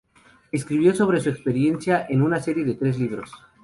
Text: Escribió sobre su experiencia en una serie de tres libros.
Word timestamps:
Escribió 0.51 0.95
sobre 0.95 1.21
su 1.21 1.29
experiencia 1.29 2.07
en 2.09 2.23
una 2.23 2.39
serie 2.41 2.65
de 2.65 2.73
tres 2.73 2.97
libros. 2.97 3.31